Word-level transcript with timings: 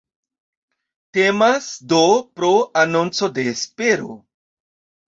Temas, 1.17 1.67
do, 1.93 2.01
pro 2.41 2.51
anonco 2.85 3.31
de 3.39 3.47
espero. 3.55 4.15